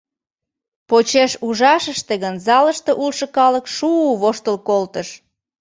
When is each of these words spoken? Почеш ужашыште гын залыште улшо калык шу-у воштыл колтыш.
Почеш 0.89 1.31
ужашыште 1.47 2.13
гын 2.23 2.35
залыште 2.45 2.91
улшо 3.03 3.27
калык 3.37 3.65
шу-у 3.75 4.11
воштыл 4.21 4.57
колтыш. 4.67 5.09